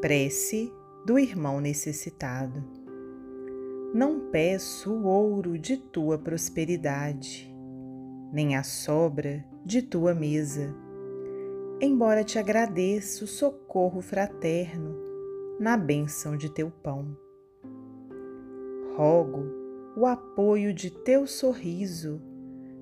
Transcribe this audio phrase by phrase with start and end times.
[0.00, 0.72] Prece
[1.04, 2.62] do irmão necessitado.
[3.92, 7.52] Não peço o ouro de tua prosperidade,
[8.32, 10.72] nem a sobra de tua mesa,
[11.80, 14.94] embora te agradeça o socorro fraterno
[15.58, 17.16] na bênção de teu pão.
[18.94, 19.46] Rogo
[19.96, 22.22] o apoio de teu sorriso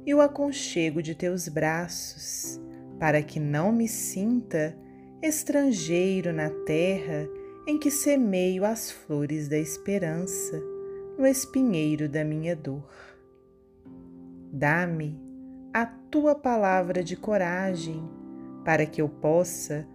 [0.04, 2.60] e o aconchego de teus braços,
[2.98, 4.76] para que não me sinta
[5.22, 7.28] estrangeiro na terra
[7.66, 10.60] em que semeio as flores da esperança
[11.18, 12.88] no espinheiro da minha dor.
[14.52, 15.18] Dá-me
[15.72, 18.02] a tua palavra de coragem
[18.64, 19.86] para que eu possa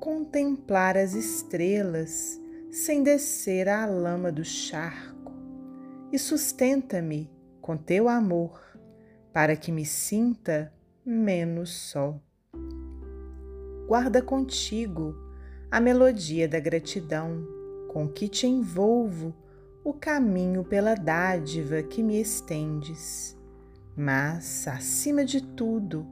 [0.00, 5.32] contemplar as estrelas sem descer à lama do charco
[6.10, 8.60] e sustenta-me com teu amor
[9.32, 10.72] para que me sinta
[11.04, 12.18] menos só
[13.90, 15.16] guarda contigo
[15.68, 17.44] a melodia da gratidão
[17.88, 19.34] com que te envolvo
[19.82, 23.36] o caminho pela dádiva que me estendes.
[23.96, 26.06] Mas, acima de tudo,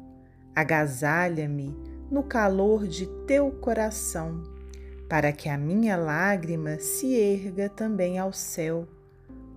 [0.57, 1.73] agasalha-me
[2.11, 4.43] no calor de teu coração,
[5.09, 8.89] para que a minha lágrima se erga também ao céu,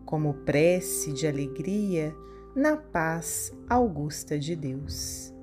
[0.06, 2.16] como prece de alegria
[2.56, 5.34] na paz augusta de Deus.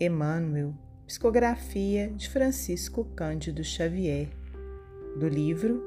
[0.00, 0.72] Emmanuel
[1.08, 4.28] Psicografia de Francisco Cândido Xavier,
[5.18, 5.82] do livro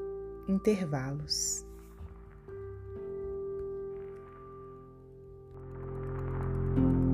[0.48, 1.64] Intervalos.
[6.74, 7.11] thank